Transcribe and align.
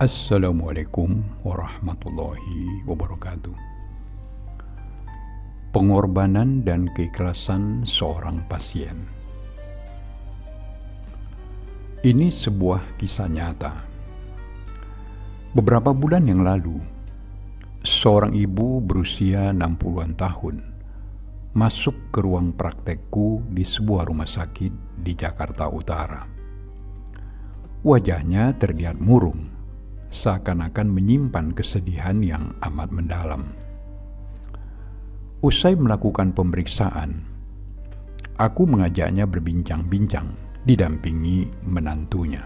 Assalamualaikum 0.00 1.20
warahmatullahi 1.44 2.88
wabarakatuh. 2.88 3.52
Pengorbanan 5.76 6.64
dan 6.64 6.88
keikhlasan 6.96 7.84
seorang 7.84 8.40
pasien. 8.48 8.96
Ini 12.00 12.32
sebuah 12.32 12.96
kisah 12.96 13.28
nyata. 13.28 13.76
Beberapa 15.52 15.92
bulan 15.92 16.24
yang 16.32 16.48
lalu, 16.48 16.80
seorang 17.84 18.32
ibu 18.32 18.80
berusia 18.80 19.52
60-an 19.52 20.16
tahun 20.16 20.64
masuk 21.52 22.08
ke 22.08 22.24
ruang 22.24 22.56
praktekku 22.56 23.44
di 23.52 23.68
sebuah 23.68 24.08
rumah 24.08 24.24
sakit 24.24 24.96
di 24.96 25.12
Jakarta 25.12 25.68
Utara. 25.68 26.24
Wajahnya 27.84 28.56
terlihat 28.56 28.96
murung 28.96 29.49
seakan-akan 30.10 30.90
menyimpan 30.90 31.54
kesedihan 31.54 32.18
yang 32.20 32.52
amat 32.66 32.90
mendalam. 32.90 33.54
Usai 35.40 35.72
melakukan 35.78 36.36
pemeriksaan, 36.36 37.24
aku 38.36 38.68
mengajaknya 38.68 39.24
berbincang-bincang 39.24 40.34
didampingi 40.68 41.48
menantunya. 41.64 42.44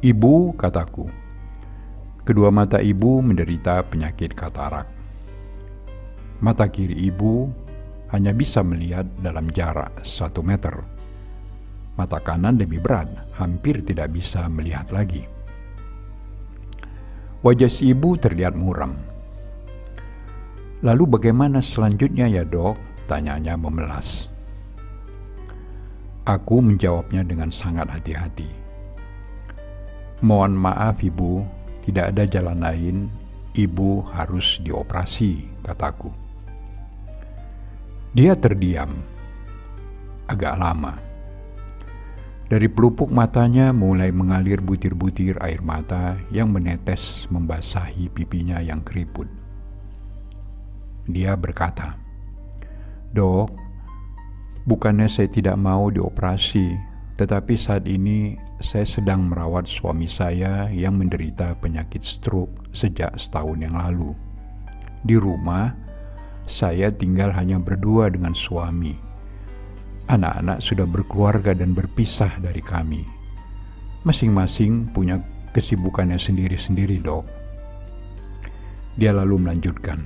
Ibu, 0.00 0.56
kataku, 0.56 1.06
kedua 2.24 2.48
mata 2.48 2.80
ibu 2.80 3.20
menderita 3.20 3.84
penyakit 3.86 4.32
katarak. 4.34 4.88
Mata 6.40 6.66
kiri 6.72 6.96
ibu 7.04 7.52
hanya 8.10 8.32
bisa 8.32 8.64
melihat 8.64 9.04
dalam 9.20 9.52
jarak 9.52 10.02
satu 10.02 10.40
meter. 10.40 10.72
Mata 12.00 12.16
kanan 12.18 12.56
lebih 12.56 12.80
berat, 12.80 13.12
hampir 13.36 13.84
tidak 13.84 14.08
bisa 14.16 14.48
melihat 14.48 14.88
lagi. 14.88 15.39
Wajah 17.40 17.72
si 17.72 17.96
ibu 17.96 18.20
terlihat 18.20 18.52
muram. 18.52 19.00
Lalu 20.84 21.16
bagaimana 21.16 21.64
selanjutnya 21.64 22.28
ya 22.28 22.44
dok? 22.44 22.76
Tanyanya 23.08 23.56
memelas. 23.56 24.28
Aku 26.28 26.60
menjawabnya 26.60 27.24
dengan 27.24 27.48
sangat 27.48 27.88
hati-hati. 27.88 28.44
Mohon 30.20 30.52
maaf 30.52 31.00
ibu, 31.00 31.40
tidak 31.88 32.12
ada 32.12 32.28
jalan 32.28 32.60
lain. 32.60 32.96
Ibu 33.56 34.04
harus 34.12 34.60
dioperasi, 34.60 35.64
kataku. 35.64 36.12
Dia 38.12 38.36
terdiam 38.36 39.00
agak 40.28 40.54
lama 40.60 41.09
dari 42.50 42.66
pelupuk 42.66 43.14
matanya 43.14 43.70
mulai 43.70 44.10
mengalir 44.10 44.58
butir-butir 44.58 45.38
air 45.38 45.62
mata 45.62 46.18
yang 46.34 46.50
menetes 46.50 47.30
membasahi 47.30 48.10
pipinya 48.10 48.58
yang 48.58 48.82
keriput. 48.82 49.30
Dia 51.06 51.38
berkata, 51.38 51.94
"Dok, 53.14 53.54
bukannya 54.66 55.06
saya 55.06 55.30
tidak 55.30 55.54
mau 55.62 55.94
dioperasi, 55.94 56.74
tetapi 57.14 57.54
saat 57.54 57.86
ini 57.86 58.34
saya 58.58 58.82
sedang 58.82 59.30
merawat 59.30 59.70
suami 59.70 60.10
saya 60.10 60.66
yang 60.74 60.98
menderita 60.98 61.54
penyakit 61.62 62.02
stroke 62.02 62.66
sejak 62.74 63.14
setahun 63.14 63.62
yang 63.62 63.78
lalu. 63.78 64.10
Di 65.06 65.14
rumah, 65.14 65.70
saya 66.50 66.90
tinggal 66.90 67.30
hanya 67.30 67.62
berdua 67.62 68.10
dengan 68.10 68.34
suami." 68.34 69.09
Anak-anak 70.10 70.58
sudah 70.58 70.86
berkeluarga 70.90 71.54
dan 71.54 71.70
berpisah 71.70 72.34
dari 72.42 72.58
kami. 72.58 73.06
Masing-masing 74.02 74.90
punya 74.90 75.22
kesibukannya 75.54 76.18
sendiri-sendiri, 76.18 76.98
dok. 76.98 77.22
Dia 78.98 79.14
lalu 79.14 79.38
melanjutkan, 79.46 80.02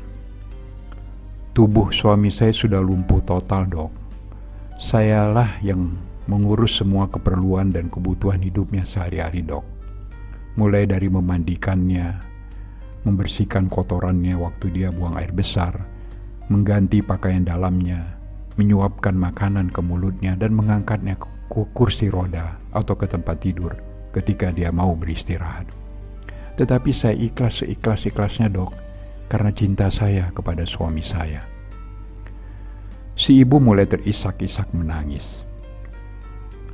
tubuh 1.57 1.89
suami 1.89 2.29
saya 2.29 2.53
sudah 2.53 2.85
lumpuh 2.85 3.25
total, 3.25 3.65
dok. 3.65 3.93
Sayalah 4.77 5.57
yang 5.65 5.97
mengurus 6.29 6.85
semua 6.85 7.09
keperluan 7.09 7.73
dan 7.73 7.89
kebutuhan 7.89 8.45
hidupnya 8.45 8.85
sehari-hari, 8.85 9.41
dok. 9.41 9.65
Mulai 10.61 10.85
dari 10.85 11.09
memandikannya, 11.09 12.21
membersihkan 13.09 13.73
kotorannya 13.73 14.37
waktu 14.37 14.69
dia 14.69 14.93
buang 14.93 15.17
air 15.17 15.33
besar, 15.33 15.81
mengganti 16.53 17.01
pakaian 17.01 17.43
dalamnya, 17.43 18.14
menyuapkan 18.55 19.15
makanan 19.15 19.71
ke 19.71 19.81
mulutnya 19.83 20.39
dan 20.39 20.55
mengangkatnya 20.55 21.19
ke 21.19 21.29
kursi 21.75 22.11
roda 22.11 22.59
atau 22.71 22.95
ke 22.95 23.07
tempat 23.11 23.43
tidur 23.43 23.75
ketika 24.15 24.55
dia 24.55 24.71
mau 24.71 24.95
beristirahat. 24.95 25.67
Tetapi 26.55 26.91
saya 26.95 27.19
ikhlas 27.19 27.67
seikhlas-ikhlasnya 27.67 28.47
dok, 28.47 28.71
karena 29.27 29.51
cinta 29.51 29.91
saya 29.91 30.31
kepada 30.31 30.63
suami 30.63 31.03
saya. 31.03 31.43
Si 33.19 33.43
ibu 33.43 33.59
mulai 33.59 33.91
terisak-isak 33.91 34.71
menangis. 34.71 35.43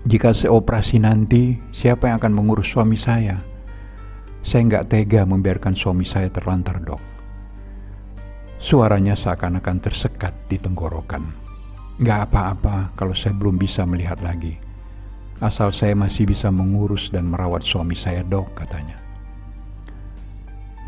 Jika 0.04 0.32
saya 0.32 0.56
operasi 0.56 1.00
nanti, 1.00 1.56
siapa 1.72 2.08
yang 2.08 2.20
akan 2.20 2.32
mengurus 2.32 2.72
suami 2.72 2.96
saya? 2.96 3.40
Saya 4.40 4.64
nggak 4.68 4.88
tega 4.88 5.28
membiarkan 5.28 5.76
suami 5.76 6.04
saya 6.08 6.32
terlantar 6.32 6.80
dok. 6.80 7.00
Suaranya 8.60 9.16
seakan-akan 9.16 9.76
tersekat 9.80 10.32
di 10.48 10.60
tenggorokan. 10.60 11.39
Gak 12.00 12.32
apa-apa 12.32 12.96
kalau 12.96 13.12
saya 13.12 13.36
belum 13.36 13.60
bisa 13.60 13.84
melihat 13.84 14.24
lagi. 14.24 14.56
Asal 15.36 15.68
saya 15.68 15.92
masih 15.92 16.24
bisa 16.24 16.48
mengurus 16.48 17.12
dan 17.12 17.28
merawat 17.28 17.60
suami 17.60 17.92
saya 17.92 18.24
dok 18.24 18.56
katanya. 18.56 18.96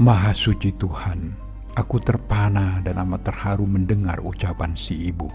Maha 0.00 0.32
suci 0.32 0.72
Tuhan, 0.72 1.36
aku 1.76 2.00
terpana 2.00 2.80
dan 2.80 2.96
amat 3.04 3.28
terharu 3.28 3.68
mendengar 3.68 4.24
ucapan 4.24 4.72
si 4.72 5.12
ibu. 5.12 5.28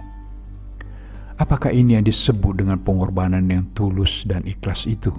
Apakah 1.38 1.69
ini 1.69 1.94
yang 1.94 2.09
disebut 2.09 2.57
dengan 2.57 2.81
pengorbanan 2.81 3.45
yang 3.45 3.69
tulus 3.77 4.25
dan 4.25 4.49
ikhlas 4.49 4.89
itu? 4.89 5.13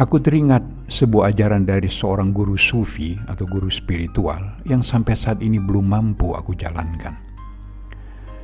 Aku 0.00 0.24
teringat 0.24 0.64
sebuah 0.88 1.36
ajaran 1.36 1.68
dari 1.68 1.92
seorang 1.92 2.32
guru 2.32 2.56
sufi 2.56 3.12
atau 3.28 3.44
guru 3.44 3.68
spiritual 3.68 4.40
yang 4.64 4.80
sampai 4.80 5.12
saat 5.12 5.44
ini 5.44 5.60
belum 5.60 5.84
mampu 5.84 6.32
aku 6.32 6.56
jalankan 6.56 7.29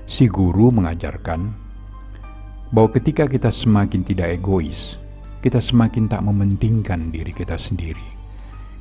si 0.06 0.30
guru 0.30 0.70
mengajarkan 0.70 1.50
bahwa 2.70 2.88
ketika 2.94 3.26
kita 3.26 3.50
semakin 3.50 4.06
tidak 4.06 4.38
egois, 4.38 4.98
kita 5.42 5.58
semakin 5.58 6.06
tak 6.06 6.22
mementingkan 6.22 7.10
diri 7.10 7.34
kita 7.34 7.58
sendiri. 7.58 8.14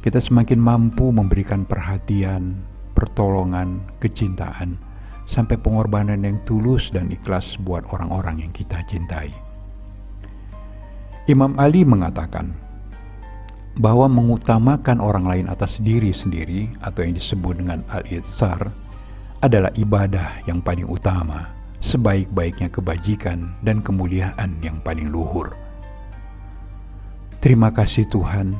Kita 0.05 0.21
semakin 0.21 0.61
mampu 0.61 1.09
memberikan 1.09 1.65
perhatian, 1.65 2.61
pertolongan, 2.93 3.81
kecintaan, 3.97 4.77
sampai 5.25 5.57
pengorbanan 5.57 6.21
yang 6.21 6.37
tulus 6.45 6.93
dan 6.93 7.09
ikhlas 7.09 7.57
buat 7.57 7.81
orang-orang 7.89 8.45
yang 8.45 8.53
kita 8.53 8.85
cintai. 8.85 9.33
Imam 11.25 11.57
Ali 11.57 11.81
mengatakan 11.81 12.53
bahwa 13.81 14.05
mengutamakan 14.05 15.01
orang 15.01 15.25
lain 15.25 15.45
atas 15.49 15.81
diri 15.81 16.13
sendiri 16.13 16.69
atau 16.85 17.01
yang 17.01 17.17
disebut 17.17 17.65
dengan 17.65 17.81
al-itsar 17.89 18.69
adalah 19.43 19.71
ibadah 19.75 20.43
yang 20.47 20.63
paling 20.63 20.87
utama, 20.87 21.51
sebaik-baiknya 21.83 22.71
kebajikan 22.71 23.55
dan 23.65 23.83
kemuliaan 23.83 24.59
yang 24.63 24.79
paling 24.83 25.11
luhur. 25.11 25.53
Terima 27.43 27.69
kasih 27.69 28.09
Tuhan, 28.09 28.57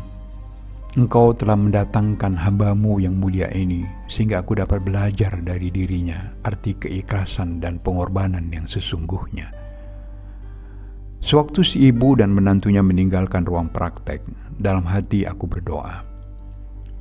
Engkau 0.96 1.36
telah 1.36 1.60
mendatangkan 1.60 2.40
hambamu 2.40 3.04
yang 3.04 3.20
mulia 3.20 3.52
ini 3.52 3.84
sehingga 4.08 4.40
aku 4.40 4.56
dapat 4.56 4.80
belajar 4.80 5.44
dari 5.44 5.68
dirinya 5.68 6.32
arti 6.40 6.72
keikhlasan 6.72 7.60
dan 7.60 7.84
pengorbanan 7.84 8.48
yang 8.48 8.64
sesungguhnya. 8.64 9.52
Sewaktu 11.20 11.68
si 11.68 11.92
ibu 11.92 12.16
dan 12.16 12.32
menantunya 12.32 12.80
meninggalkan 12.80 13.44
ruang 13.44 13.68
praktek, 13.68 14.24
dalam 14.56 14.88
hati 14.88 15.28
aku 15.28 15.44
berdoa, 15.44 16.00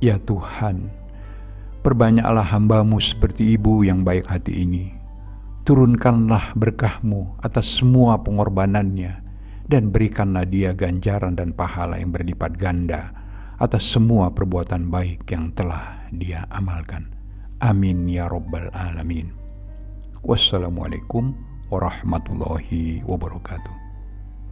Ya 0.03 0.19
Tuhan, 0.19 0.91
Perbanyaklah 1.85 2.49
hambamu 2.49 2.97
seperti 2.97 3.53
ibu 3.53 3.85
yang 3.85 4.01
baik 4.01 4.25
hati 4.25 4.65
ini. 4.65 4.89
Turunkanlah 5.69 6.57
berkahmu 6.57 7.37
atas 7.45 7.77
semua 7.77 8.25
pengorbanannya 8.25 9.21
dan 9.69 9.93
berikanlah 9.93 10.49
dia 10.49 10.73
ganjaran 10.73 11.37
dan 11.37 11.53
pahala 11.53 12.01
yang 12.01 12.09
berlipat 12.09 12.57
ganda 12.57 13.13
atas 13.61 13.85
semua 13.85 14.33
perbuatan 14.33 14.89
baik 14.89 15.29
yang 15.29 15.53
telah 15.53 16.09
dia 16.09 16.49
amalkan. 16.49 17.13
Amin 17.61 18.09
ya 18.09 18.33
Rabbal 18.33 18.73
Alamin. 18.73 19.29
Wassalamualaikum 20.25 21.37
warahmatullahi 21.69 23.05
wabarakatuh. 23.05 23.84